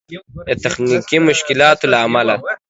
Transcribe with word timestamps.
د 0.47 0.49
تخنيکي 0.63 1.17
مشکلاتو 1.27 1.85
له 1.91 1.97
امله 2.07 2.35